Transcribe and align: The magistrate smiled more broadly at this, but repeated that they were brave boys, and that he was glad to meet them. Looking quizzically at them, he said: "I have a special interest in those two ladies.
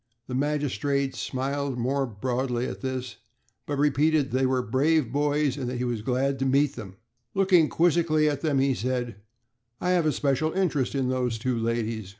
The 0.25 0.33
magistrate 0.33 1.13
smiled 1.15 1.77
more 1.77 2.07
broadly 2.07 2.65
at 2.65 2.81
this, 2.81 3.17
but 3.67 3.77
repeated 3.77 4.31
that 4.31 4.37
they 4.39 4.47
were 4.47 4.63
brave 4.63 5.11
boys, 5.11 5.57
and 5.57 5.69
that 5.69 5.77
he 5.77 5.83
was 5.83 6.01
glad 6.01 6.39
to 6.39 6.45
meet 6.47 6.75
them. 6.75 6.95
Looking 7.35 7.69
quizzically 7.69 8.27
at 8.27 8.41
them, 8.41 8.57
he 8.57 8.73
said: 8.73 9.17
"I 9.79 9.91
have 9.91 10.07
a 10.07 10.11
special 10.11 10.53
interest 10.53 10.95
in 10.95 11.09
those 11.09 11.37
two 11.37 11.55
ladies. 11.55 11.99